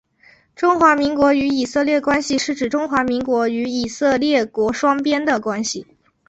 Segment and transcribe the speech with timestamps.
[0.55, 5.85] 中华民国与以色列关系是指中华民国与以色列国双边的关系。